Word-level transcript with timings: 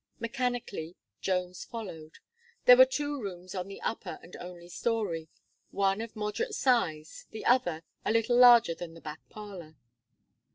Mechanically 0.19 0.95
Jones 1.21 1.63
followed. 1.63 2.13
There 2.65 2.75
were 2.75 2.85
two 2.87 3.21
rooms 3.21 3.53
on 3.53 3.67
the 3.67 3.79
upper 3.83 4.17
and 4.23 4.35
only 4.37 4.67
storey; 4.67 5.29
one 5.69 6.01
of 6.01 6.15
moderate 6.15 6.55
size; 6.55 7.27
the 7.29 7.45
other, 7.45 7.83
a 8.03 8.11
little 8.11 8.35
larger 8.37 8.73
than 8.73 8.95
the 8.95 9.01
back 9.01 9.19
parlour. 9.29 9.75